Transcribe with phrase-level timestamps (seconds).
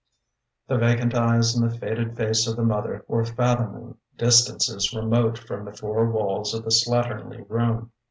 [0.67, 5.63] The vacant eyes in the faded face of the mother were fathoming distances remote from
[5.63, 7.91] the four walls of the slatternly room.